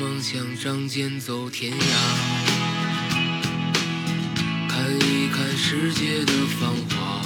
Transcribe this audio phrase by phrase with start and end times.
[0.00, 1.84] 梦想仗剑走天涯，
[4.66, 7.20] 看一看世界的繁华。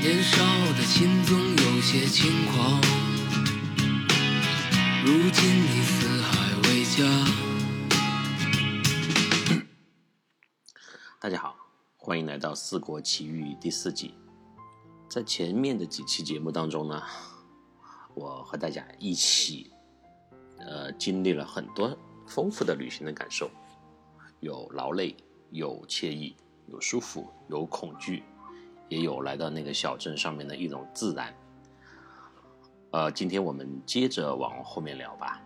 [0.00, 2.80] 年少的心总有些轻狂，
[5.04, 7.04] 如今你四海为家。
[11.22, 11.54] 大家好，
[11.96, 14.12] 欢迎来到《四国奇遇》第四集。
[15.08, 17.00] 在前面的几期节目当中呢，
[18.16, 19.70] 我和大家一起，
[20.58, 21.96] 呃，经历了很多
[22.26, 23.50] 丰富的旅行的感受，
[24.40, 25.16] 有劳累，
[25.50, 28.22] 有惬意，有舒服，有恐惧。
[28.88, 31.34] 也有来到那个小镇上面的一种自然。
[32.92, 35.42] 呃，今天我们接着往后面聊吧。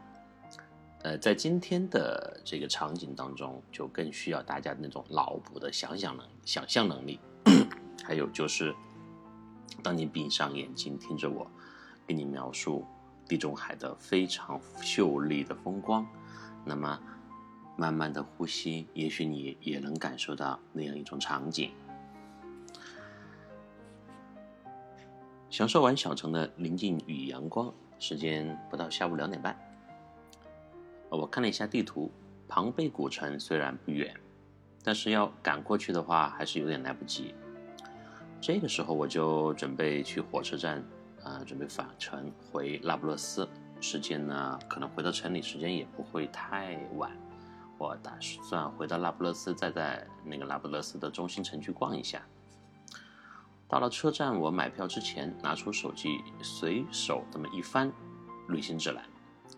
[1.02, 7.18] 呃，在今天的这个场景当中，就更需要大家那种脑补的想象能、想象能力。
[8.04, 8.74] 还有就是，
[9.82, 11.50] 当你闭上眼睛，听着我
[12.06, 12.84] 给你描述
[13.30, 16.04] 地中海的非常秀丽的风光，
[16.64, 17.00] 那么
[17.76, 21.70] 慢慢的呼吸，也许你也能感受到那样一种场景。
[25.48, 29.56] 享受完小城的宁静与阳光，时间不到下午两点半。
[31.08, 32.10] 我看了一下地图，
[32.48, 34.12] 庞贝古城虽然不远，
[34.82, 37.32] 但是要赶过去的话还是有点来不及。
[38.40, 40.84] 这个时候我就准备去火车站，
[41.24, 43.48] 啊，准备返程回那不勒斯。
[43.80, 47.10] 时间呢，可能回到城里时间也不会太晚。
[47.78, 52.22] 我打算回到那不勒斯，再在那个那不勒斯的中心城区逛一下。
[53.66, 57.90] 到了车站，我买票之前拿出手机，随手这么一翻，
[58.48, 59.02] 旅行指南，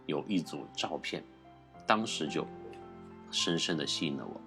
[0.07, 1.25] 有一组照片，
[1.85, 2.47] 当时就
[3.31, 4.41] 深深的吸引了我。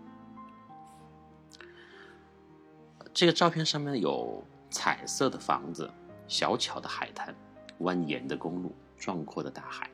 [3.14, 5.90] 这个照片上面有彩色的房子、
[6.28, 7.34] 小巧的海滩、
[7.82, 9.90] 蜿蜒的公路、壮阔的大海，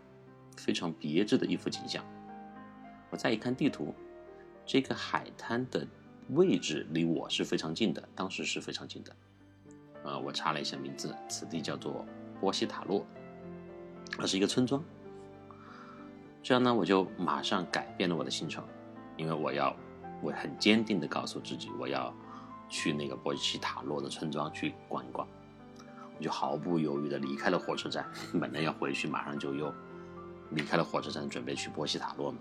[0.57, 2.03] 非常别致的一幅景象。
[3.09, 3.93] 我再一看地图，
[4.65, 5.85] 这个海滩的
[6.29, 9.15] 位置离我是非常近的，当时是非常近的。
[10.03, 12.05] 呃，我查了一下名字，此地叫做
[12.39, 13.05] 波西塔洛，
[14.17, 14.83] 那是一个村庄。
[16.41, 18.65] 这样呢，我就马上改变了我的行程，
[19.17, 19.75] 因为我要，
[20.21, 22.11] 我很坚定的告诉自己，我要
[22.67, 25.27] 去那个波西塔洛的村庄去逛一逛。
[26.17, 28.05] 我就毫不犹豫的离开了火车站，
[28.39, 29.73] 本来要回去，马上就又
[30.51, 32.37] 离开了火车站，准备去波西塔洛嘛。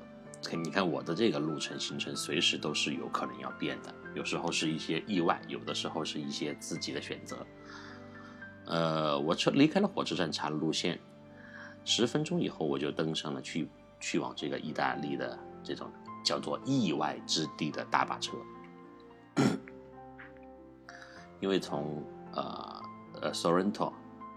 [0.53, 3.95] 你看我的这个路程行程，随时都是有可能要变的。
[4.15, 7.47] 有时候是一些意外，有的时候是一些自己的选择。
[8.67, 10.99] 呃，我车离开了火车站，查了路线，
[11.85, 13.69] 十分钟以后我就登上了去
[14.01, 15.91] 去往这个意大利的这种
[16.25, 18.33] 叫做意外之地的大巴车。
[21.39, 22.80] 因为从呃
[23.21, 23.93] 呃 Sorrento，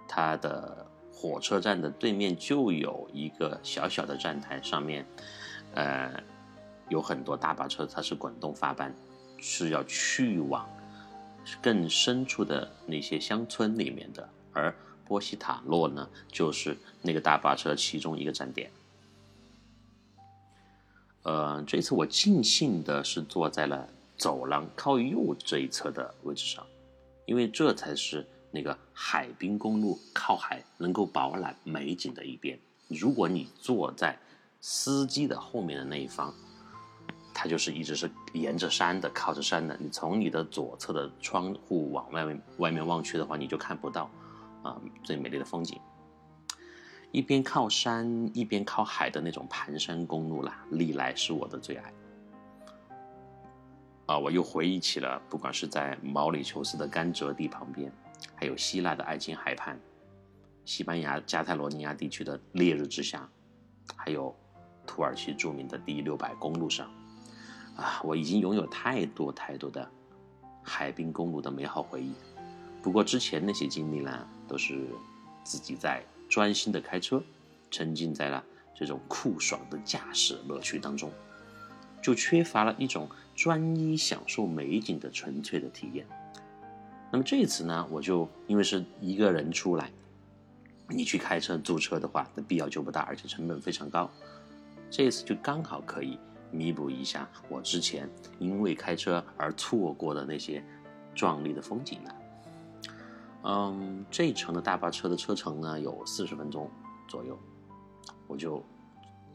[0.08, 5.06] 它的火车站的对面就有一个小小的站台，上面。
[5.76, 6.22] 呃，
[6.90, 8.94] 有很多大巴车，它是滚动发班，
[9.40, 10.70] 是要去往
[11.62, 14.30] 更深处的那些乡村里面的。
[14.54, 14.72] 而
[15.06, 18.70] 波西塔洛呢，就是那个大巴车其中一个站点。
[21.24, 26.64] 呃，这次我尽兴的是坐在了走廊靠右这一侧的位置上，
[27.26, 32.58] 因为这才是那个海滨公路靠海能够饱览美景的一边。
[32.88, 34.16] 如果你坐在
[34.62, 36.32] 司机的后面的那一方，
[37.34, 39.76] 它就是一直是沿着山的，靠着山的。
[39.82, 44.08] 你从你的左侧的窗户往外面外面望去的话，你就看不到
[44.62, 45.80] 啊最美丽的风景。
[47.12, 51.94] 一边靠山一边靠海的那种盘山公路啦，历来是我的最爱。
[54.06, 57.92] 啊，我又回忆起了，不管是在毛里求斯的甘蔗地旁边，
[58.36, 59.80] 还有希腊的爱琴海畔，
[60.66, 63.30] 西班牙加泰罗尼亚地区的烈日之下，
[63.96, 64.36] 还有。
[64.86, 66.92] 土耳其著名的第六百公路上，
[67.78, 69.90] 啊，我已经拥有太多太多的
[70.62, 72.12] 海滨公路的美好回忆。
[72.82, 74.86] 不过之前那些经历呢，都是
[75.42, 77.24] 自己在专心的开车，
[77.72, 78.44] 沉浸在了
[78.76, 81.10] 这种酷爽的驾驶乐趣当中，
[82.02, 86.06] 就缺乏了一种专一享受美景的纯粹的体验。
[87.14, 89.92] 那么这一次呢，我就因为是一个人出来，
[90.90, 94.10] 你去开车租车的话，那必要就不大，而且成本非常高。
[94.90, 96.18] 这一次就刚好可以
[96.50, 100.66] 弥补一下我之前因为开车而错过的那些
[101.14, 102.16] 壮丽的风景了。
[103.44, 106.68] 嗯，这一程的大巴车的车程呢有四十分钟
[107.08, 107.38] 左右，
[108.26, 108.66] 我就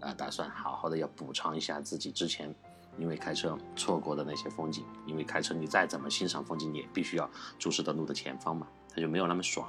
[0.01, 2.53] 啊打算好好的要补偿一下自己之前
[2.99, 4.85] 因为开车错过的那些风景。
[5.07, 9.69] 因为开车你再怎么欣赏风景，你也必须要注视到路的前方嘛，它就没有那么爽。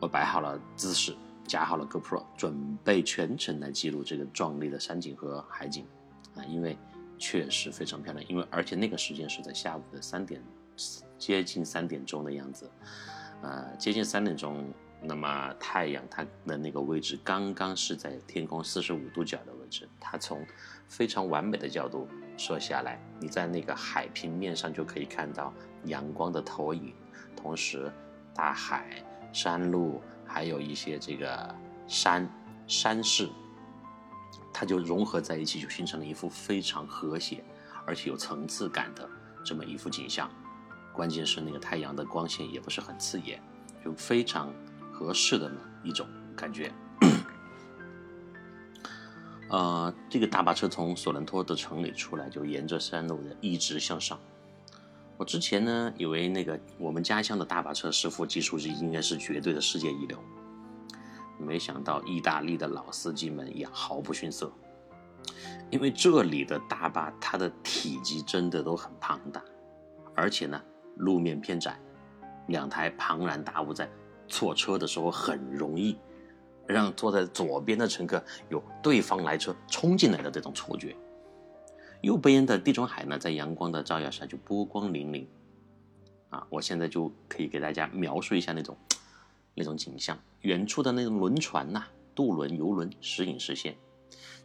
[0.00, 1.16] 我摆好了姿势，
[1.46, 5.86] 夹好了 GoPro，准备全程来记录这个壮丽的山景和海景
[6.34, 6.76] 啊，因为
[7.18, 8.26] 确实非常漂亮。
[8.28, 10.42] 因为而且那个时间是在下午的三点，
[11.18, 12.70] 接近三点钟的样子，
[13.42, 14.70] 呃，接近三点钟，
[15.00, 20.44] 那么太阳它的那个位置刚刚是在天空四十五度角的位置，它从
[20.88, 25.52] 非常完美的角度射下来，你在那个海平面上就可以看到
[25.84, 26.94] 阳光的投影，
[27.36, 27.92] 同时
[28.34, 29.02] 大海、
[29.32, 30.02] 山路。
[30.28, 31.54] 还有一些这个
[31.86, 32.28] 山
[32.66, 33.28] 山势，
[34.52, 37.44] 它就融合在一起，就形成了一幅非常和谐
[37.86, 39.08] 而且有层次感的
[39.44, 40.28] 这么一幅景象。
[40.92, 43.40] 关键是那个太阳的光线也不是很刺眼，
[43.84, 44.52] 就非常
[44.96, 46.72] 合适的呢一种感觉。
[49.50, 54.18] 呃，这个大巴车从索伦托的城里出来，就沿着山路的一直向上。
[55.18, 60.18] 我之前呢，以为那个我们家乡的大巴车师傅技术是应该是绝对的世界一流，
[61.38, 64.50] 没想到意大利的老司机们也毫不逊色。
[65.70, 69.42] 因为这里的大巴它的体积真的都很庞大，
[70.14, 70.60] 而且呢
[70.96, 71.78] 路面偏窄，
[72.48, 73.88] 两台庞然大物在
[74.28, 75.96] 错车的时候很容易
[76.66, 80.96] 让坐在左边的乘客有对方来车冲进来的这种错觉。
[82.02, 85.26] 右边的地中海呢，在阳光的照耀下就波光粼粼，
[86.28, 88.76] 啊，我现在就可以给大家描述一下那种
[89.54, 91.84] 那种景象：远处的那种轮船呐，
[92.14, 93.74] 渡轮、游轮时隐时现；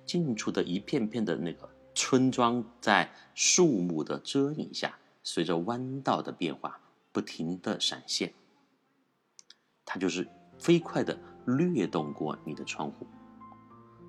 [0.05, 6.79] 近处的一片片的那个村庄，在树木的遮影下，随着弯道的变化，
[7.11, 8.33] 不停的闪现。
[9.85, 10.27] 它就是
[10.59, 13.07] 飞快的掠动过你的窗户。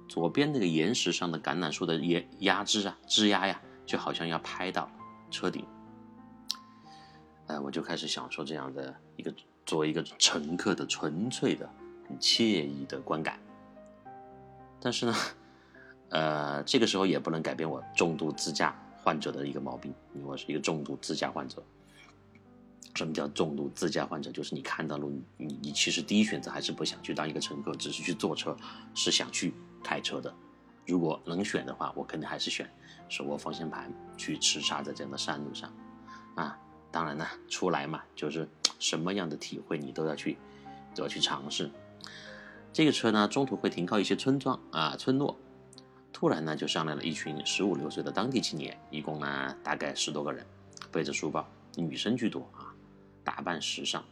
[0.09, 4.91] 左边那个岩石上的橄榄树的叶压枝啊，枝丫呀，就好像要拍到
[5.31, 5.67] 车顶。
[7.47, 9.35] 哎，我就开始享受这样的一个
[9.65, 11.69] 作为一个乘客的纯粹的、
[12.07, 13.39] 很惬意的观感。
[14.81, 15.15] 但是呢，
[16.11, 21.63] 呃，这个时候也不能改变我重度自驾患者的一个毛病，因为我是一个重度自驾患者。
[22.95, 24.31] 什么叫重度自驾患者？
[24.31, 28.57] 就是你看到路，你你其实第一选择还是不想去当一个乘客，只是去坐车，
[28.95, 30.33] 是想去开车的。
[30.87, 32.69] 如果能选的话，我肯定还是选
[33.09, 35.73] 手握方向盘去驰骋在这样的山路上。
[36.35, 36.59] 啊，
[36.91, 38.49] 当然呢，出来嘛，就是
[38.79, 40.37] 什么样的体会你都要去，
[40.95, 41.71] 都要去尝试。
[42.73, 45.39] 这个车呢，中途会停靠一些村庄啊村落，
[46.13, 50.45] 突然呢就上来了一群十五六岁的当地青年，一共呢大概十多个人，
[50.91, 51.47] 背着书包，
[51.77, 52.51] 女生居多。
[53.25, 54.03] 打扮时尚，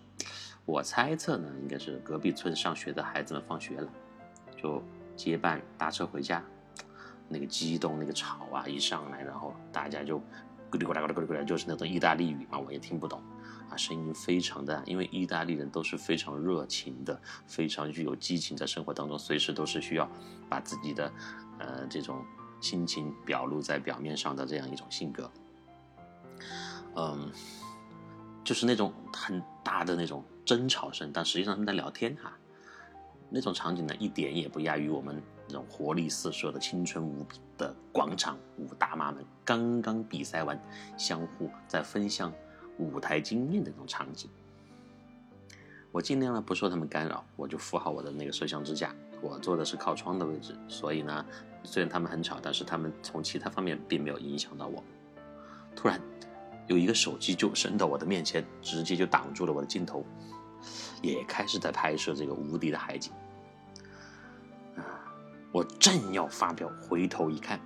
[0.65, 3.89] 我猜测呢，应该是隔壁村上学的孩子们放学了，
[4.57, 4.83] 就
[5.17, 6.43] 结伴搭车回家。
[7.33, 10.19] 那个激动，那个吵啊，一上来，然后大家就
[10.69, 13.23] 咕哩咕啦咕哩咕哩咕啦，就是那种意大利语嘛，我也听不懂
[13.71, 20.11] 啊，声音非常的，因为意大利人都是非常热情的，非常具有激情，在生活当中随时都是需要
[20.49, 21.13] 把自己的
[21.61, 22.25] 呃这种
[22.61, 25.31] 心情表露在表面上的这样一种性格，
[26.97, 27.31] 嗯。
[28.45, 32.33] 就是那种很大的那种争吵声，但实际上他们在聊天哈。
[33.33, 40.61] 那种场景呢，一点也不亚于我们那种活力四射的青春无比的广场舞大妈们刚刚比赛完，
[40.97, 42.33] 相互在分享
[42.79, 44.29] 舞台经验的那种场景。
[45.93, 51.25] 我尽量呢不受他们干扰，我就扶好我的那个摄像支架，我坐的是靠窗的位置，所以呢，
[51.63, 54.83] 虽然他们很吵，但是他们从其他方面并没有影响到我。
[55.77, 56.01] 突然。
[56.71, 60.07] 有一个手机就伸到我的面前，直接就挡住了我的镜头，
[61.03, 63.13] 也开始在拍摄这个无敌的海景。
[64.77, 65.03] 啊，
[65.51, 67.59] 我正要发表，回头一看，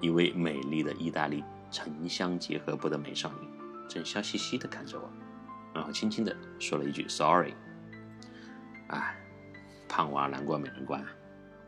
[0.00, 1.42] 一位美丽的意大利
[1.72, 3.48] 城乡结合部的美少女，
[3.88, 5.10] 正笑嘻嘻的看着我，
[5.74, 7.54] 然后轻轻的说了一句 “sorry”。
[8.86, 9.12] 啊，
[9.88, 11.04] 胖娃难过美人关，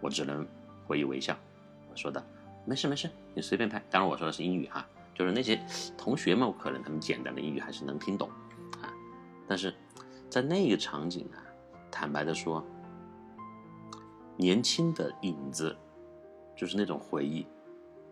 [0.01, 0.47] 我只能
[0.87, 1.37] 回以微笑。
[1.91, 2.25] 我说的
[2.65, 3.83] 没事没事，你随便拍。
[3.91, 4.87] 当然我说的是英语哈。
[5.15, 5.61] 就是那些
[5.97, 8.29] 同学们，可能他们简单的英语还是能听懂，
[8.81, 8.93] 啊，
[9.47, 9.75] 但是
[10.31, 11.39] 在那个场景啊，
[11.91, 12.65] 坦白的说，
[14.37, 15.77] 年轻的影子，
[16.57, 17.47] 就是那种回忆，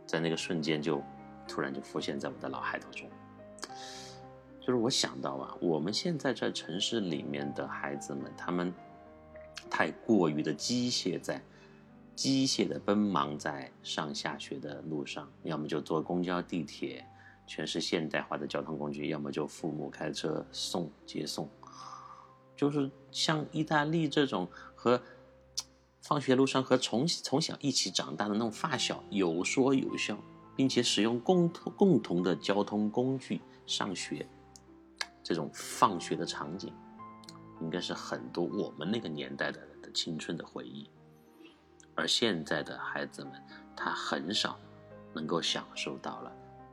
[0.06, 1.02] 在那个瞬间就
[1.48, 3.08] 突然就浮现在我的脑海当中。
[4.60, 8.72] 就是我想到啊，我们现在在城市里面的孩子们，他们
[9.70, 11.42] 太过于的机械在。
[12.20, 17.02] 机械的奔忙在上下学的路上，要么就坐公交、地铁，
[17.46, 21.48] 全是现代化的交通工具；要么就父母开车送接送。
[22.54, 25.00] 就是像意大利这种和
[26.04, 30.14] 放学路上和从从小一起长大的那种发小有说有笑，
[30.54, 34.28] 并且使用共同共同的交通工具上学，
[35.22, 36.70] 这种放学的场景，
[37.62, 40.86] 应该是很多我们那个年代的的的青春的回忆。
[42.00, 43.32] 而现在的孩子们，
[43.76, 44.58] 他很少
[45.12, 46.32] 能够享受到了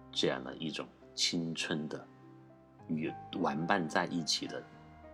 [0.09, 2.07] 这样的一种青春的
[2.87, 4.63] 与玩伴在一起的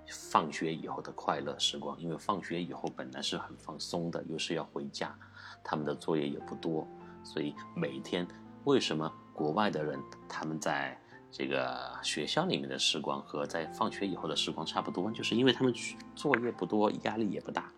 [0.05, 1.99] 放学以后的快乐时光。
[1.99, 5.17] 因为放学以后本来是很放松的，又是要回家，
[5.63, 6.87] 他们的作业也不多，
[7.23, 8.27] 所以每天
[8.65, 10.95] 为什么国外的人他们在
[11.31, 15.73] 这个学校里面的时光和在放学以后的时光差不多，就是因为他们
[16.13, 17.73] 作业不多，压力也不大，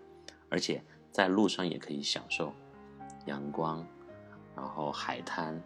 [0.49, 0.83] 而且。
[1.15, 2.51] 在路上也可以享受
[3.25, 3.87] 阳光，
[4.53, 5.57] 然后海滩、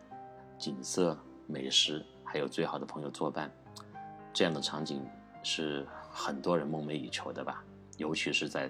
[0.60, 3.51] 景色、美食，还有最好的朋友作伴，
[4.32, 5.03] 这样的场景
[5.41, 7.63] 是很多人梦寐以求的吧？
[7.98, 8.70] 尤其是在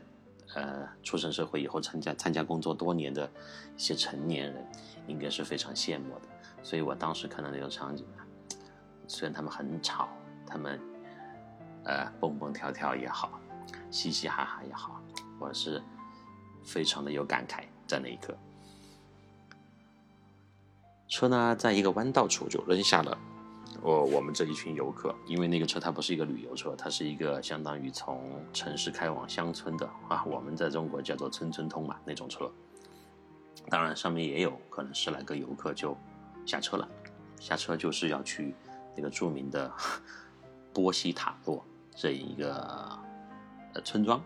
[0.56, 3.30] 呃出生社会以后，参加参加工作多年的
[3.76, 4.66] 一些成年人，
[5.06, 6.22] 应该是非常羡慕的。
[6.64, 8.24] 所以我当时看到那种场景啊，
[9.06, 10.08] 虽然他们很吵，
[10.48, 10.80] 他们
[11.84, 13.38] 呃蹦蹦跳跳也好，
[13.92, 15.04] 嘻嘻哈哈也好，
[15.42, 15.84] 我是。
[16.64, 18.38] 非常的有感慨，在那一刻，
[21.08, 23.18] 车呢，在一个弯道处就扔下了
[23.82, 32.52] 我我们这一群游客，因为那个车它不是一个旅游车，它是一个相当于从城市开往乡村的啊，我们在中国叫做村村通嘛那种车。
[33.70, 35.96] 当然，上面也有可能十来个游客就
[36.46, 36.88] 下车了，
[37.40, 38.54] 下车就是要去
[38.96, 39.72] 那个著名的
[40.74, 41.64] 波西塔洛
[41.96, 43.00] 这一个
[43.74, 44.22] 呃村庄。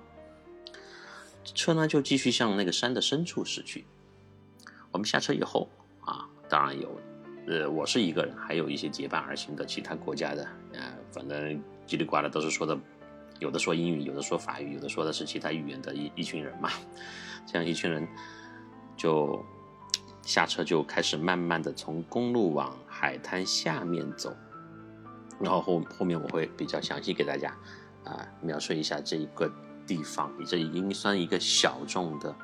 [1.44, 3.86] 车呢就继续向那个山的深处驶去。
[4.92, 5.70] 我们下车以后
[6.02, 7.02] 啊，当然有，
[7.48, 12.78] 呃，我是一个人，还有一些结伴而行的其他国家的，呃，反正叽里呱啦都是说的，
[13.40, 16.70] 有的说英语，有的说法语，有的说的是其他语言的一一群人嘛。
[17.48, 18.08] 这样一群人
[18.96, 19.44] 就
[20.22, 24.34] 下车就开始慢慢的从公路往海滩下面走，
[25.40, 27.54] 然后后后面我会比较详细给大家
[28.04, 29.52] 啊描述一下这一个。
[29.86, 32.36] 地方，你这已经算一个小众的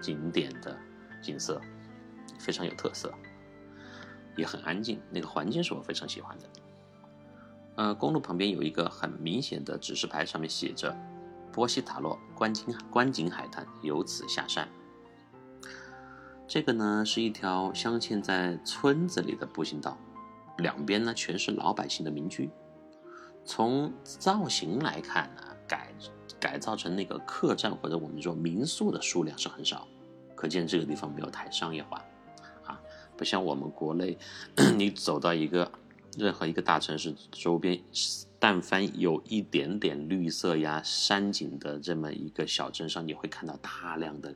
[0.00, 0.76] 景点的
[1.22, 1.60] 景色，
[2.38, 3.12] 非常有特色，
[4.36, 6.48] 也很安静，那个环境是我非常喜欢的。
[7.76, 10.96] 呃，公路旁边有一个很明显的指示牌，上面写着
[11.52, 14.68] “波西塔洛观景观景海滩，由此下山”。
[16.48, 19.96] 这个呢是一条镶嵌在村子里的步行道，
[20.56, 22.50] 两边呢全是老百姓的民居。
[23.44, 25.92] 从造型来看呢，改。
[26.40, 29.86] 改造成那个客栈或者我们说民宿的数量是很少，
[30.34, 32.04] 可见这个地方没有太商业化，
[32.64, 32.80] 啊，
[33.16, 34.16] 不像我们国内，
[34.76, 35.70] 你走到一个
[36.16, 37.80] 任何一个大城市周边，
[38.38, 44.34] 但凡有一点点绿色呀、山景的这么一个小镇上，你会看到大量的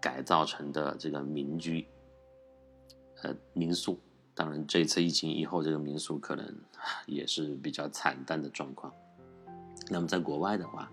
[0.00, 1.86] 改造成的这个民居，
[3.22, 3.98] 呃，民宿。
[4.32, 6.54] 当然，这次疫情以后，这个民宿可能
[7.06, 8.90] 也是比较惨淡的状况。
[9.90, 10.90] 那么在国外的话，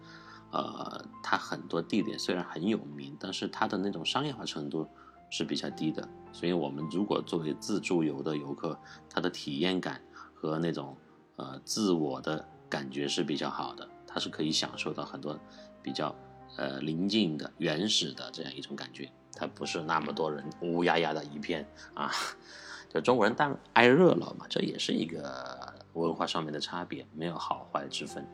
[0.52, 4.88] 呃，它很多地点虽然很有名，但是它的那种商业化程度
[5.30, 6.08] 是比较低的。
[6.34, 8.78] 所以，我们如果作为自助游的游客，
[9.10, 10.02] 它的体验感
[10.34, 10.96] 和那种
[11.36, 15.40] 呃自我的感觉是比较好的，它是可以享受到很多
[15.82, 16.14] 比较
[16.58, 19.10] 呃宁静的、原始的这样一种感觉。
[19.34, 22.12] 它不是那么多人乌压压的一片啊，
[22.90, 28.28] 就中国人但爱热闹嘛，这也是一个文化上面的差别，没有好坏之分。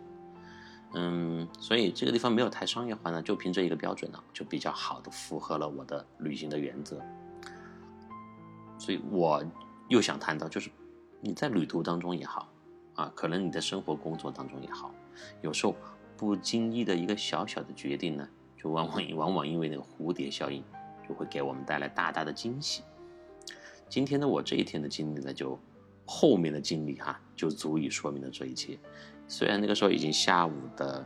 [0.95, 7.01] 嗯，所以这个地方没有太商业化呢，就凭这一个标准呢，就比较好的符合了我的旅行的原则。
[8.77, 9.43] 所以我
[9.89, 10.69] 又想谈到，就是
[11.19, 12.47] 你在旅途当中也好，
[12.93, 14.93] 啊，可能你的生活工作当中也好，
[15.41, 15.75] 有时候
[16.15, 20.63] 不经意的一个小小的决定呢，就往往往往因为那个蝴蝶效应，
[21.07, 22.83] 就会给我们带来大大的惊喜。
[23.89, 25.59] 今天的我这一天的经历呢，就
[26.05, 28.77] 后面的经历哈，就足以说明了这一切。
[29.27, 31.05] 虽然那个时候已经下午的，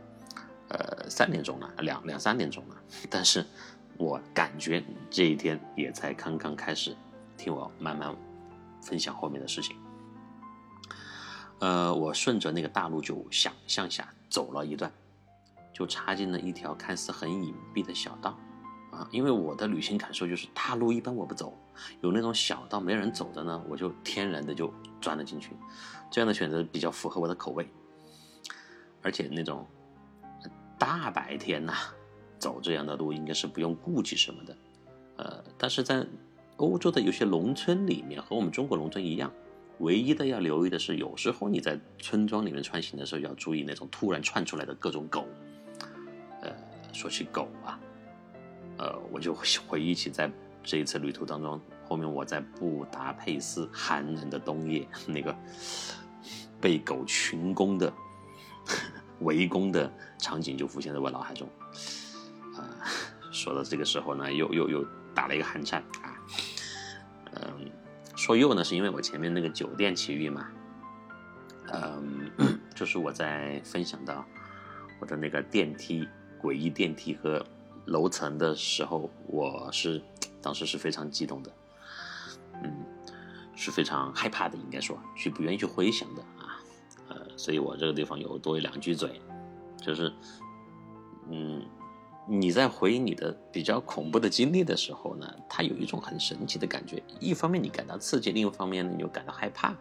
[0.68, 2.76] 呃三点钟了，两两三点钟了，
[3.08, 3.44] 但是
[3.96, 6.96] 我感觉这一天也才刚刚开始。
[7.36, 8.12] 听我慢慢
[8.82, 9.76] 分享后面的事情。
[11.60, 14.92] 呃，我顺着那个大路就想向下走了一段，
[15.72, 18.36] 就插进了一条看似很隐蔽的小道。
[18.90, 21.56] 啊，因为我的旅行感受就是大路一般我不走，
[22.00, 25.52] 有那种小道没人走的呢，我就天然的就钻了进去。
[26.10, 27.70] 这样的选择比较符合我的口味。
[29.02, 29.66] 而且那种
[30.78, 31.72] 大白天呐，
[32.38, 34.56] 走这样的路应该是不用顾忌什么的，
[35.16, 36.06] 呃，但是在
[36.56, 39.32] 欧洲的有些农村里面，和我们中国农村一样，
[39.78, 45.24] 唯一的要留意的是，有时候你在村庄里面穿行的时候要注意那种突然窜出来的各种狗。
[46.42, 46.52] 呃，
[46.92, 47.78] 说起狗啊，
[48.78, 49.34] 呃，我就
[49.66, 50.30] 回忆起在
[50.62, 55.34] 这一次旅途当中，后面我在布达佩斯寒冷的冬夜，那个
[56.60, 57.92] 被狗群攻的。
[59.20, 61.48] 围攻的场景就浮现在我脑海中，
[62.56, 62.62] 啊，
[63.32, 66.14] 说到这个时候呢，又又又打了一个寒颤啊。
[67.34, 67.70] 嗯，
[68.16, 70.48] 说又呢，是因为我前面那个酒店奇遇嘛。
[71.72, 72.30] 嗯，
[72.74, 74.24] 就是我在分享到
[75.00, 76.08] 我的那个电梯
[76.40, 77.44] 诡异电梯和
[77.86, 80.02] 楼层的时候，我是
[80.40, 81.52] 当时是非常激动的，
[82.62, 82.84] 嗯，
[83.54, 86.22] 是非常害怕的，应该说，去不愿意去回想的。
[87.38, 89.18] 所以我这个地方有多一两句嘴，
[89.80, 90.12] 就是，
[91.30, 91.64] 嗯，
[92.28, 99.74] 你在回忆你的比较恐怖的经历的时候呢，它有一种很神奇的感觉，一方面你感到刺激，另一方面呢你又感到害怕。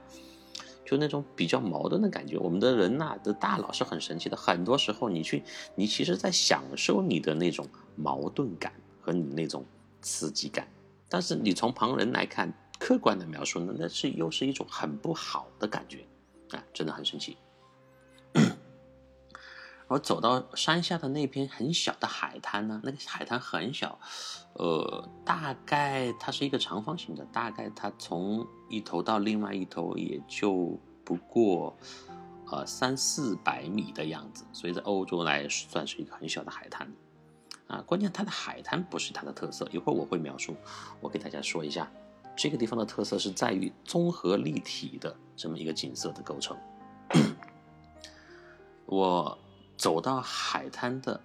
[0.85, 4.37] 就那种比较矛盾的感觉，我们的人呐的大脑是很神奇的。
[4.37, 5.43] 很多时候，你去，
[5.75, 8.71] 你其实在享受你的那种矛盾感
[9.01, 9.65] 和你那种
[10.01, 10.65] 刺激感，
[11.09, 16.05] 但是你从旁人来看，客观的描述呢，那是又是一种很不好的感觉，
[16.51, 17.35] 啊，真的很神奇。
[19.89, 23.97] 我走到山下的那片很小的海滩呢，那个海滩很小，
[24.53, 31.73] 呃，大概它是一个长方形的，大概它从一头到另外一头也就不过，
[32.51, 36.91] 呃，三四百米的样子，所以在欧洲来算是一个很小的海滩，
[37.67, 40.53] 啊，关键它的海滩不是它的特色，一会儿我会描述，
[40.99, 41.89] 我给大家说一下，
[42.35, 46.57] 这个地方的特色是在于综合立体的这么一个景色的构成，
[48.85, 49.37] 我。
[49.77, 51.21] 走到海滩的，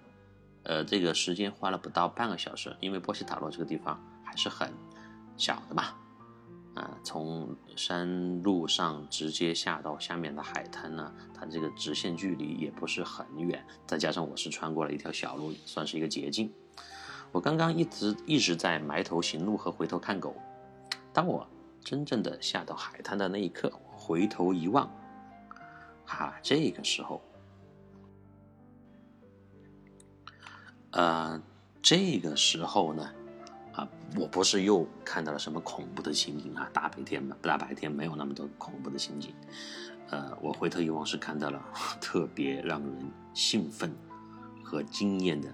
[0.61, 4.71] 呃，这个时间花了不到半个小时，因为波西塔洛这个地方还是很
[5.35, 5.85] 小的嘛，
[6.75, 16.53] 啊，从山路上直接下到下面的海滩呢，它这个直线距离也不是很远，再加上我是穿过了一条小路，算是一个捷径。
[17.31, 20.35] 我刚刚一直一直在埋头行路和回头看狗，
[21.11, 21.47] 当我
[21.83, 24.87] 真正的下到海滩的那一刻，回头一望，
[26.05, 27.19] 哈，这个时候。
[30.93, 31.41] 呃，
[31.81, 33.09] 这个时候呢，
[33.73, 36.69] 啊，我不是又看到了什么恐怖的情景啊？
[36.71, 39.33] 大白天嘛，大白天没有那么多恐怖的情景。
[40.11, 41.59] 呃，我回头一望是看到了
[41.99, 43.91] 特别让人兴奋
[44.63, 45.51] 和惊艳的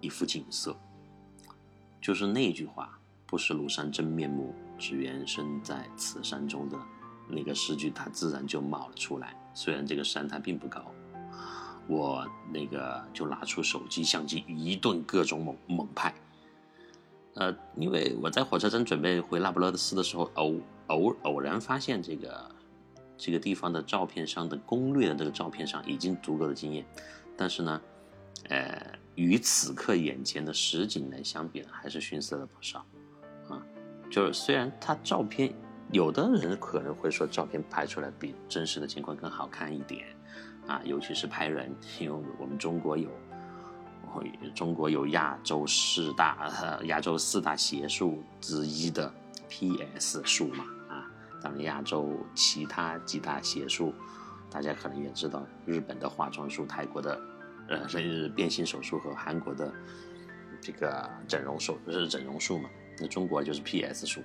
[0.00, 0.76] 一幅景色，
[2.00, 6.76] 就是那句话“不识庐山真面目，只缘身在此山中”的
[7.28, 9.32] 那个诗句，它自然就冒了出来。
[9.54, 10.92] 虽然这个山它并不高。
[11.86, 16.14] 我那个就拿出手机相机，一顿各种猛猛拍。
[17.34, 20.56] 呃，因为我在火车站准备回那不勒斯的时候，偶
[20.88, 22.50] 偶偶然发现这个
[23.16, 26.84] 这个地方的照片上的攻略的这个照片上已经足够的惊艳，
[27.36, 27.80] 但是呢，
[28.48, 32.84] 呃，与此刻眼前的实景来相比呢，还是逊色了不少。
[33.48, 33.62] 啊，
[34.10, 35.54] 就是虽然他照片，
[35.92, 40.04] 有的人可能会说照片拍出来比真实的情况更好看一点。
[40.70, 43.10] 啊，尤其是拍人，因为我们中国有，
[44.54, 46.48] 中国有亚洲四大、
[46.86, 49.12] 亚洲四大邪术之一的
[49.48, 51.10] P.S 术嘛，啊，
[51.42, 53.92] 当然亚洲其他几大邪术，
[54.48, 57.20] 大家可能也知道，日本的化妆术、泰国的
[57.68, 59.72] 呃甚至变性手术和韩国的
[60.60, 64.22] 这个整容手是整容术嘛，那中国就是 P.S 术。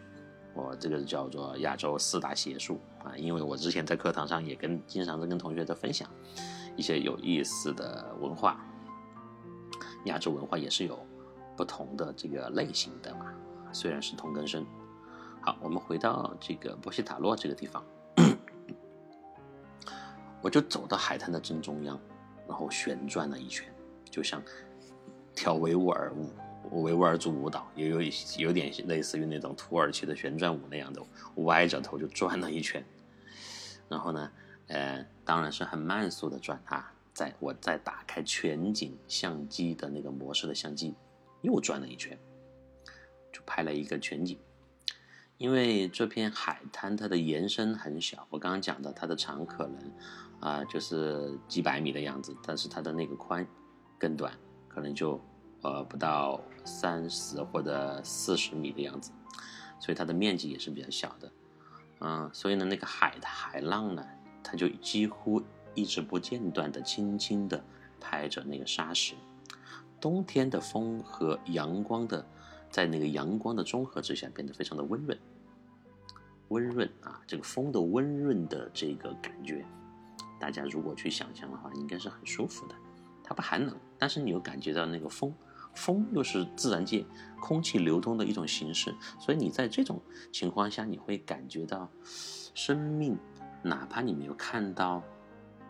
[0.55, 6.09] 我这个叫做亚洲四大邪术啊，因为我之前在课堂上也跟经常在跟同学在分享
[6.77, 8.65] 一些有意思的文化，
[10.05, 10.97] 亚洲文化也是有
[11.57, 13.33] 不同的这个类型的嘛，
[13.73, 14.65] 虽然是同根生。
[15.41, 17.83] 好，我们回到这个波西塔洛这个地方，
[20.41, 21.99] 我就走到海滩的正中央，
[22.47, 23.71] 然后旋转了一圈，
[24.09, 24.41] 就像
[25.35, 26.29] 跳维吾尔舞。
[26.71, 28.01] 维吾尔族舞蹈也有
[28.37, 31.01] 有点类似于那种土耳其的旋转舞那样的，
[31.37, 32.83] 歪着头就转了一圈，
[33.87, 34.31] 然后呢，
[34.67, 40.93] 呃，当然是很慢速的转啊，在我再打开全景相机的那个模式的相机，
[41.41, 42.17] 又转了一圈，
[43.31, 44.37] 就拍了一个全景。
[45.37, 49.91] 因为这片海滩它的延伸很小，我刚刚讲的它的长可能
[50.39, 53.45] 啊就是几百米的样子，但是它的那个宽
[53.97, 54.33] 更短，
[54.67, 55.19] 可能就。
[55.61, 59.11] 呃，不到三十或者四十米的样子，
[59.79, 61.31] 所以它的面积也是比较小的，
[61.99, 64.05] 嗯，所以呢，那个海的海浪呢，
[64.43, 65.41] 它就几乎
[65.73, 67.63] 一直不间断的轻轻的
[67.99, 69.13] 拍着那个沙石。
[70.01, 72.25] 冬天的风和阳光的，
[72.69, 75.17] 在那个阳光的综合之下，变得非常的温润，
[76.49, 79.65] 温润啊，这个风的温润的这个感觉，
[80.39, 82.75] 大家如果去想象的话，应该是很舒服的。
[83.23, 85.33] 它不寒冷，但是你又感觉到那个风。
[85.75, 87.05] 风又是自然界
[87.39, 91.87] 空气流通的一种形式，所以你在这种情况下，你会感觉到
[92.55, 93.15] 生命，
[93.61, 95.03] 哪怕你没有看到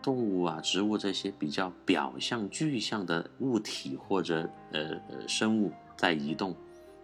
[0.00, 6.56] 动物啊、植物这些比较表象具象的物体或者呃生物在移动，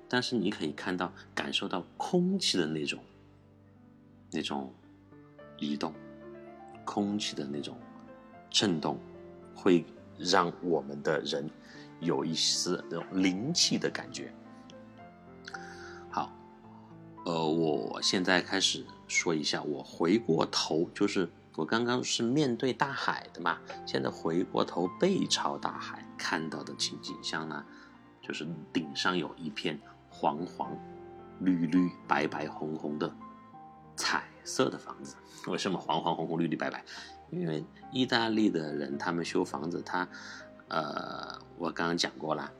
[0.08, 2.98] 但是你可以看到、感受到空气的那种、
[4.30, 4.72] 那种
[5.58, 5.92] 移动，
[6.84, 7.76] 空气的那种
[8.48, 8.98] 震动，
[9.54, 9.84] 会
[10.18, 11.50] 让我们的人
[12.02, 14.34] 有一丝那种灵气的感觉。
[16.10, 16.30] 好，
[17.24, 27.64] 呃，我现在开始说一下，我回过头，就是我刚刚是面对大海的嘛，现在回过头背朝大海看到的情景象呢，
[28.20, 30.76] 就是顶上有一片黄黄、
[31.40, 33.14] 绿绿、白白、红红的
[33.94, 35.14] 彩色的房子。
[35.46, 36.84] 为什么黄黄红红绿绿白白？
[37.30, 40.06] 因为意大利的人他们修房子，他，
[40.72, 42.50] 呃，我刚刚讲过了。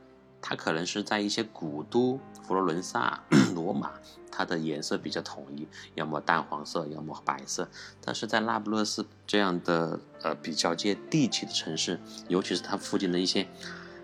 [0.45, 3.23] 它可能是在一些古都，佛罗伦萨、
[3.55, 3.91] 罗马，
[4.29, 7.65] 它的颜色比较统一，要么淡黄色，要么白色。
[8.03, 11.97] 但是在那不勒斯这样的呃比较接地气的城市，
[12.27, 13.47] 尤其是它附近的一些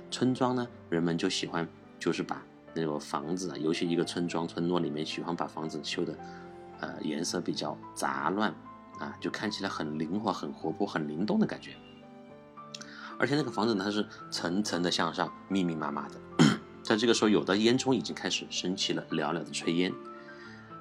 [0.09, 1.67] 村庄呢，人们就喜欢
[1.99, 2.41] 就是把
[2.73, 6.15] 那个房子啊，尤其一个村庄村落里面，喜欢把房子修的
[6.79, 8.49] 呃颜色比较杂乱
[8.97, 11.75] 啊，就看起来很灵活、很活泼、很灵动的感觉。
[13.19, 16.15] 而且那个房子呢它是层层的向上，密密麻麻的。
[16.81, 19.93] 在这个时候，有的烟囱已经开始升起了，袅袅的炊烟。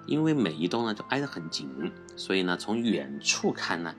[0.07, 1.69] 因为每一栋呢都挨得很紧，
[2.17, 3.95] 所以呢从远处看呢，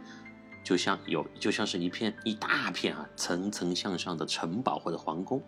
[0.63, 5.43] 就像有就像是一片一大片啊层层向上的城堡或者皇宫，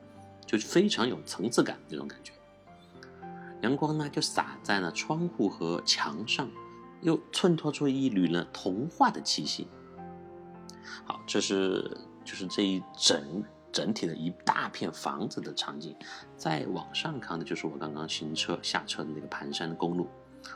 [0.45, 2.33] 就非常有层次感这种感觉。
[3.61, 6.47] 阳光呢就洒在了窗户和墙上，
[7.01, 9.67] 又衬托出一缕呢童话的气息。
[11.05, 11.97] 好，这是。
[12.31, 15.93] 就是这一整整体的一大片房子的场景，
[16.37, 20.07] 再往上看的就是我刚刚行车下车的那个盘山公路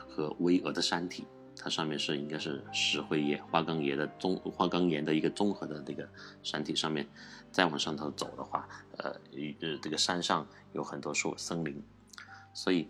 [0.08, 6.08] 和巍峨的山体，它上面是应该是石灰岩、花岗岩的综花岗岩的一个综合的那个
[6.42, 7.06] 山体上面，
[7.52, 9.10] 再往上头走的话，呃，
[9.60, 11.84] 呃，这个山上有很多树森林，
[12.54, 12.88] 所以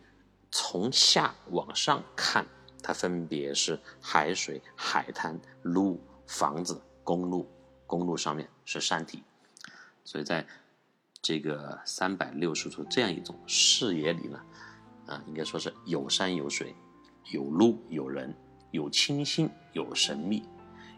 [0.53, 2.47] 从下往上看，
[2.81, 7.51] 它分别是海水、海滩、路、房子、公路。
[7.89, 9.23] 公路上面是山体，
[10.05, 10.47] 所以在
[11.23, 14.43] 这个三百六十度这样一种视野里呢，
[15.07, 16.75] 啊，应该说是有山有水，
[17.33, 18.35] 有路有人，
[18.73, 20.43] 有清新有神秘，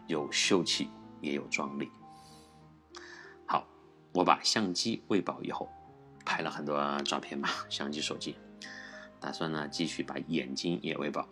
[0.07, 0.89] 有秀气
[1.21, 1.89] 也有壮丽。
[3.45, 3.65] 好，
[4.13, 5.69] 我把相机喂饱以后，
[6.25, 8.35] 拍了很多照片嘛，相机手机，
[9.19, 11.29] 打算呢继续把眼睛也喂饱，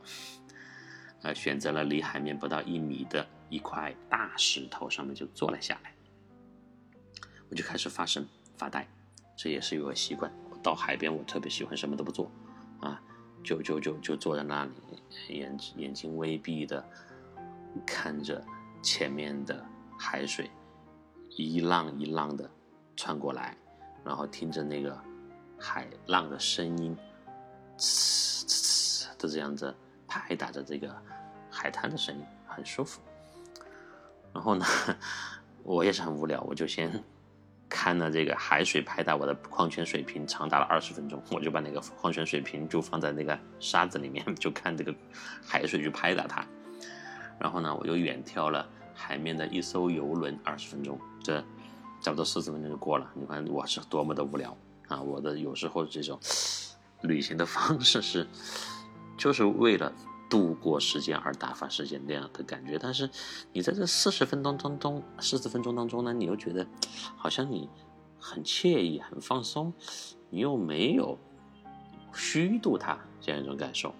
[1.23, 3.27] 呃，选择了离海面不到一米的。
[3.49, 5.93] 一块大石头上面就坐了下来，
[7.49, 8.87] 我就开始发神发呆，
[9.35, 10.31] 这也是有个习惯。
[10.63, 12.29] 到海边我特别喜欢什么都不做，
[12.81, 13.01] 啊，
[13.43, 14.71] 就就就就坐在那里，
[15.29, 16.83] 眼眼睛微闭的
[17.85, 18.43] 看着
[18.81, 19.65] 前面的
[19.97, 20.49] 海水
[21.29, 22.49] 一浪一浪的
[22.95, 23.55] 穿过来，
[24.03, 24.99] 然后听着那个
[25.57, 26.97] 海浪的声音，
[27.77, 29.73] 呲呲呲的这样子
[30.07, 30.93] 拍打着这个
[31.49, 32.99] 海滩的声音，很舒服。
[34.33, 34.65] 然后呢，
[35.63, 36.91] 我也是很无聊，我就先
[37.69, 41.21] 看了这个海水拍打我的矿泉水瓶，长达了二十分钟。
[41.31, 44.93] 我就把那个矿泉水瓶就放在那个沙子里面， 就看这个
[45.45, 46.45] 海水去拍打它。
[47.39, 51.39] 然后呢，我又远眺了海面的一艘游轮二十分钟，这
[52.01, 53.11] 差不多四十分钟就过了。
[53.13, 55.01] 你看我是多么的无聊啊！
[55.01, 56.19] 我的有时候这种
[57.03, 58.27] 旅行的方式是，
[59.17, 59.91] 就是为了。
[60.29, 63.09] 度过时间而打发时间那样的感觉，但是
[63.53, 66.67] 你在这四十分钟当中，四十分钟当中呢，你又觉得
[67.15, 67.69] 好像你
[68.19, 69.73] 很惬意、很放松，
[70.29, 71.17] 你又没有
[72.13, 73.93] 虚度它这样一种感受。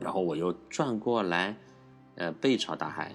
[0.00, 1.56] 然后我又转过来，
[2.16, 3.14] 呃，背朝大海，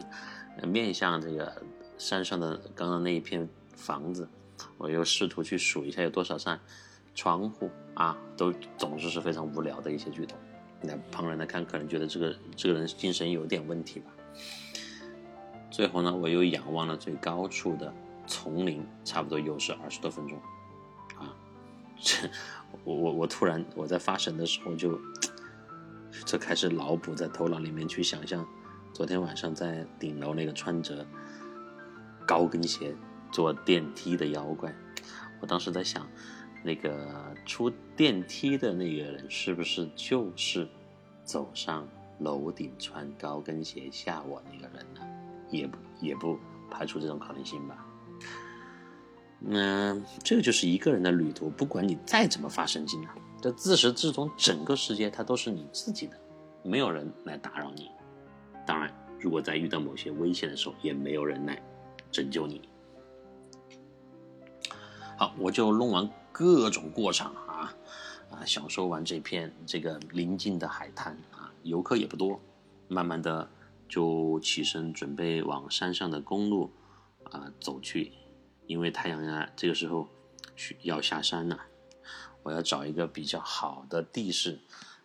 [0.68, 1.62] 面向这个
[1.98, 4.28] 山上的刚刚那一片房子，
[4.76, 6.60] 我又试图去数一下有多少扇
[7.14, 10.36] 窗户啊，都总是是非常无聊的一些举动。
[10.82, 14.10] 那旁人来看，可能觉得这个这个人精神有点问题吧。
[15.70, 17.94] 最后呢，我又仰望了最高处的
[18.26, 20.36] 丛林，差不多又是二十多分钟。
[21.18, 21.34] 啊，
[22.00, 22.28] 这
[22.84, 24.98] 我我我突然我在发神的时候就，
[26.26, 28.46] 就开始脑补在头脑里面去想象，
[28.92, 31.06] 昨天晚上在顶楼那个穿着
[32.26, 32.94] 高跟鞋
[33.30, 34.74] 坐电梯的妖怪。
[35.40, 36.06] 我当时在想。
[36.62, 40.68] 那个出电梯的那个人是不是就是
[41.24, 41.86] 走上
[42.20, 45.00] 楼顶穿高跟鞋吓我那个人呢？
[45.50, 46.38] 也不也不
[46.70, 47.86] 排除这种可能性吧。
[49.38, 56.16] 那这就是一个人的旅途，不管你再怎么发神经啊，这自始至终整个世界它都是你自己的，
[56.62, 57.90] 没有人来打扰你。
[58.64, 61.60] 当然，如果在遇到某些危险的时候，也没有人来
[62.12, 62.62] 拯救你。
[65.18, 66.08] 好，我就弄完。
[66.32, 67.74] 各种过场啊
[68.30, 72.40] 啊，享受完这片这个宁静的海滩啊，游客也不多，
[72.88, 73.50] 慢慢的
[73.88, 76.72] 就起身准备往山上的公路
[77.24, 78.12] 啊走去，
[78.66, 80.08] 因为太阳呀这个时候
[80.56, 81.60] 需要下山了，
[82.42, 84.58] 我要找一个比较好的地势，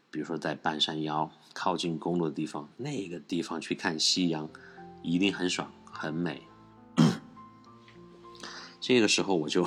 [0.10, 4.50] 比如说在半山腰靠近公路的地方，那个地方去看夕阳，
[5.04, 6.42] 一定很爽很美。
[8.80, 9.66] 这个时候，我就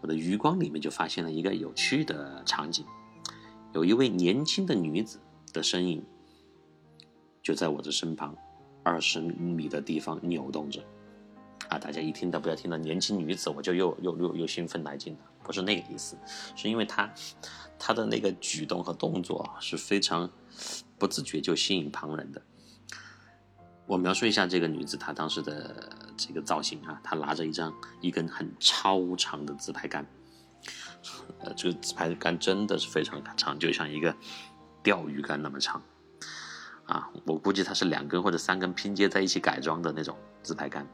[0.00, 2.84] 我的余光里面就发现了一个有趣的场景，
[3.72, 5.20] 有一位年轻的女子
[5.52, 6.04] 的身影，
[7.42, 8.34] 就在我的身旁，
[8.82, 10.82] 二十米的地方扭动着。
[11.68, 16.16] 啊，大家一听到不要听到年轻女子，我就又又又又兴奋来劲了，不是那个意思，
[16.56, 17.12] 是因为她
[17.78, 20.28] 她的那个举动和动作是非常
[20.98, 22.42] 不自觉就吸引旁人的。
[23.86, 25.88] 我描述一下这个女子她当时的
[26.28, 30.06] 这个造型啊，她拿着一张一根很超长的自拍杆，
[31.40, 34.14] 呃，这个自拍杆真的是非常长，就像一个
[34.82, 35.82] 钓鱼竿那么长，
[36.84, 40.86] 啊，我估计它是两根或者三根拼接在一起改装的那种自拍杆。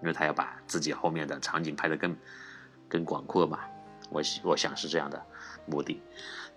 [0.00, 2.16] 因为他要把自己后面的场景拍得更
[2.88, 3.58] 更广阔嘛，
[4.10, 5.20] 我我想是这样的
[5.66, 6.00] 目的。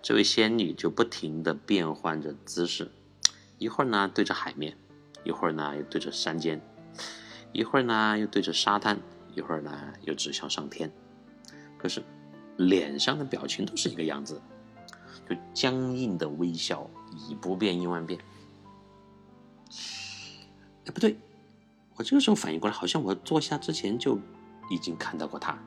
[0.00, 2.88] 这位仙女就不停地变换着姿势，
[3.58, 4.78] 一会儿呢对着海面，
[5.24, 6.60] 一会儿呢又对着山间，
[7.52, 8.98] 一会儿呢又对着沙滩，
[9.34, 10.90] 一会儿呢又指向上天。
[11.78, 12.02] 可是
[12.56, 14.40] 脸上的表情都是一个样子，
[15.28, 16.88] 就僵硬的微笑，
[17.28, 18.20] 以不变应万变。
[20.86, 21.16] 哎，不对。
[21.94, 24.18] 我这个时候反应过来，好像我坐下之前就
[24.70, 25.58] 已经看到过他，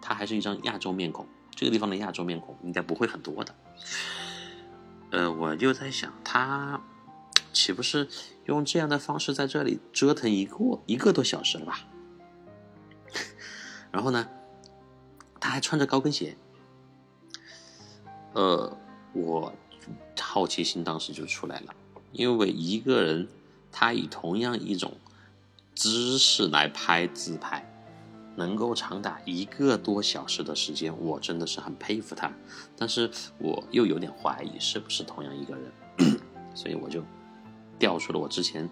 [0.00, 1.26] 他还是一张亚洲面孔。
[1.54, 3.54] 这个地方的亚洲面孔应该不会很多的。
[5.10, 6.80] 呃，我就在想，他
[7.58, 8.06] 岂不是
[8.44, 11.80] 用这样的方式在这里折腾一个一个多小时了吧？
[13.90, 14.28] 然后呢，
[15.40, 16.36] 他还穿着高跟鞋。
[18.34, 18.78] 呃，
[19.12, 19.52] 我
[20.20, 21.74] 好奇心当时就出来了，
[22.12, 23.26] 因为一个人
[23.72, 24.96] 他以同样一种。
[25.74, 27.64] 姿势来拍自拍，
[28.34, 32.32] 能够长达一个多小时的时间，我真的是很佩服他。
[32.76, 35.72] 但是我又有点怀疑是不是同样一个人，
[36.52, 37.04] 所以我就
[37.78, 38.68] 调出了我之前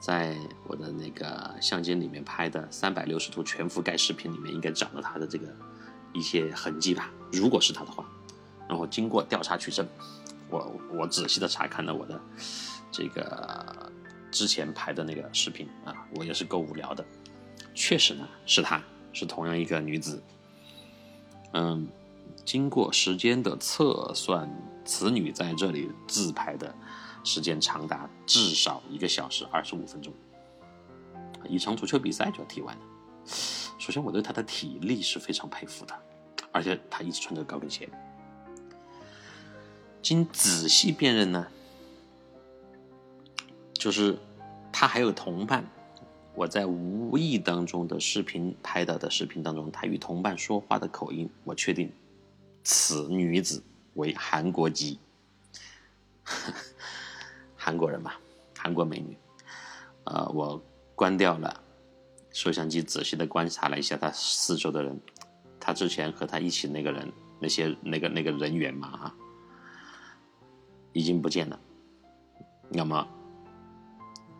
[0.00, 0.36] 在
[0.66, 5.46] 我的那个相机里面拍的三百六十度全覆盖视频里面应该找到他的这个
[6.12, 7.10] 一些痕迹吧。
[7.32, 8.04] 如果是他的话，
[8.68, 9.86] 然后经过调查取证，
[10.48, 12.20] 我我仔细的查看了我的
[12.90, 13.90] 这个。
[14.32, 17.04] 之前拍的那个视频啊，我也是够无聊的。
[17.74, 18.80] 确实呢，是她，
[19.12, 20.22] 是同样一个女子。
[21.52, 21.88] 嗯，
[22.44, 24.48] 经过时间的测算，
[24.84, 26.72] 此女在这里自拍的
[27.24, 30.12] 时间长达至少一个小时二十五分钟。
[31.48, 32.82] 一场足球比赛就要踢完了。
[33.78, 35.94] 首先，我对她的体力是非常佩服的，
[36.52, 37.88] 而且她一直穿着高跟鞋。
[40.02, 41.46] 经仔细辨认呢。
[43.72, 44.18] 就是
[44.70, 45.64] 他还有同伴，
[46.34, 51.90] 我在无意当中的视频拍到的视频当中，他与同伴说话的口音，我确定
[52.62, 53.62] 此女子
[53.94, 54.98] 为韩国籍，
[57.70, 58.18] 韩国人吧，
[58.58, 59.16] 韩国美女。
[60.02, 60.60] 呃，我
[60.96, 61.62] 关掉了
[62.32, 65.00] 摄像机，仔细的观察了一下他四周的人，
[65.60, 69.14] 他之前和他一起那个人，那些那个那个人员嘛哈，
[70.92, 71.60] 已经不见了，
[72.72, 73.06] 要么。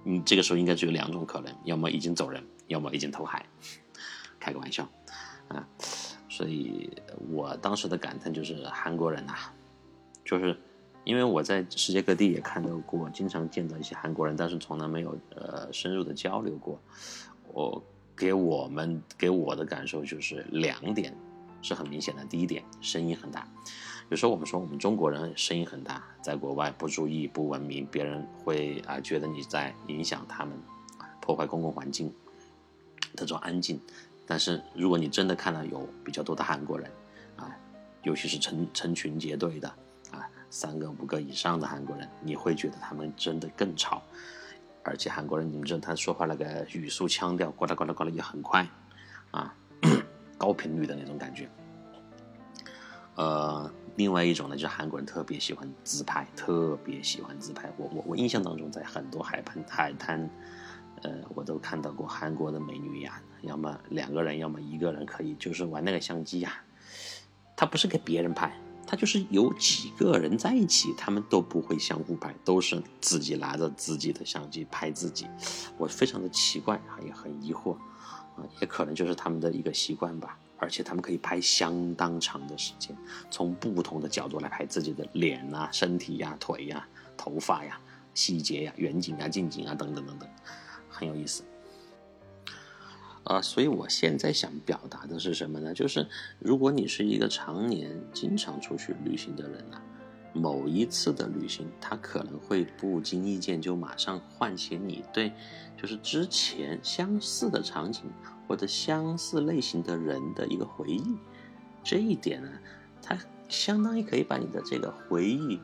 [0.06, 3.46] 嗯，这个时候应该只有两种可能，要么已经走人，要么已经投海。
[4.40, 4.88] 开个玩笑，
[5.46, 5.64] 啊，
[6.28, 6.90] 所以
[7.30, 9.34] 我当时的感叹就是韩国人呐，
[10.24, 10.58] 就是
[11.04, 16.78] 因为我在世界各地也看到过，经常见到一些韩国人，但是从来没有呃深入的交流过。
[17.52, 17.82] 我
[18.16, 21.16] 给我们给我的感受就是两点
[21.62, 23.48] 是很明显的，第一点声音很大。
[24.10, 30.52] 有时候我们说我们中国人声音很大，在国外不注意不文明，别人会啊觉得你在影响他们，
[31.20, 32.12] 破坏公共环境
[33.16, 33.80] 这种安静。
[34.26, 36.90] 但是如果你真的看到有比较多的韩国人
[37.36, 37.56] 啊，
[38.02, 39.72] 尤其是成成群结队的，
[40.50, 44.02] 三个五个以上的韩国人，你会觉得他们真的更吵。
[44.82, 48.68] 而且韩国人，你们知道他说话那个语速腔调，呱啦呱啦呱啦也很快
[49.30, 49.54] 啊，
[50.36, 51.48] 高频率的那种感觉。
[53.14, 53.70] 呃。
[53.96, 57.70] 另外一种呢，就是韩国人特别喜欢自拍，特别喜欢自拍。
[57.76, 60.30] 我我我印象当中，在很多海滩海滩，
[61.02, 66.62] 呃，我都看到过韩国的美女呀，要么两个人，要么一个人，可以就是玩那个相机呀。
[67.54, 68.50] 他不是给别人拍，
[68.90, 75.28] 他就是有几个人在一起，他们都不会相互拍，都是自己拿着自己的相机拍自己。
[75.78, 77.74] 我非常的奇怪啊，也很疑惑，
[78.34, 80.36] 啊，也可能就是他们的一个习惯吧。
[80.58, 82.94] 而且他们可以拍相当长的时间，
[83.30, 86.84] 从不同的角度来拍自己的脸啊、身体呀、腿呀、
[87.16, 87.80] 头发呀、
[88.12, 90.28] 细节呀、远景啊、近景啊等等等等，
[90.88, 91.44] 很有意思。
[93.24, 95.74] 啊，所以我现在想表达的是什么呢？
[95.74, 96.06] 就是
[96.38, 99.80] 如果你是一个常年经常出去旅行的人呢，
[100.32, 105.32] 某一次的旅行，它可能会不经意间就马上唤起你对，
[105.76, 108.04] 就是之前相似的场景
[108.48, 111.16] 或者相似类型的人的一个回忆。
[111.84, 112.48] 这一点呢，
[113.02, 115.60] 它相当于可以把你的这个回忆，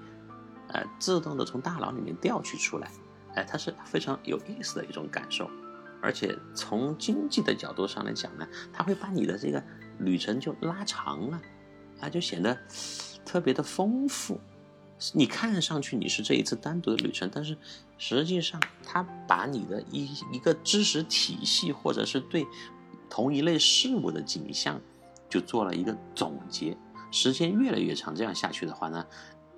[0.69, 2.91] 呃，自动的从大脑里面调取出来，
[3.35, 5.51] 哎，它是非常有意思的一种感受。
[6.07, 9.61] 而且从经济的角度上来讲呢，它会把你的这个
[9.99, 11.43] 旅程就拉长了，
[12.01, 12.57] 啊，就显得
[13.25, 14.41] 特别的丰富。
[15.13, 17.59] 你看上去你是这一次单独的旅程，但是
[17.99, 22.47] 实际上它把你的一一个知识体系或者是对
[23.11, 24.81] 同一类事物的景象，
[25.29, 26.77] 就做了一个总结。
[27.11, 29.05] 时间越来越长，这样下去的话呢？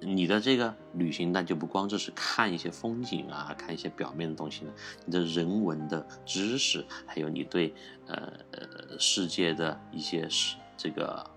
[0.00, 4.72] 你的这个旅行，那就不光只是看一些风景啊，看一些表面的东西了。
[5.04, 7.74] 你的人文的知识，还有你对
[8.06, 11.28] 呃呃世界的一些是这个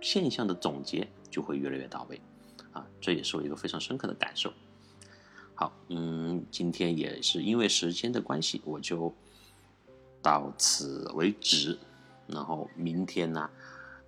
[0.00, 2.18] 现象的总结，就会越来越到位
[2.72, 2.86] 啊。
[3.00, 4.50] 这也是我一个非常深刻的感受。
[5.54, 9.14] 好，嗯，今天也是因为时间的关系，我就
[10.22, 11.78] 到此为止。
[12.26, 13.50] 然后明天呢，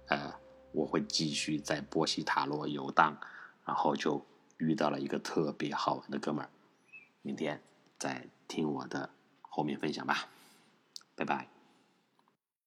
[0.07, 0.35] 呃，
[0.73, 3.15] 我会继续在波西塔罗游荡。
[3.69, 4.25] 然后就
[4.57, 6.49] 遇到了一个特别好玩的哥们儿，
[7.21, 7.61] 明天
[7.99, 9.11] 再听我的
[9.43, 10.31] 后面分享吧，
[11.15, 11.58] 拜拜。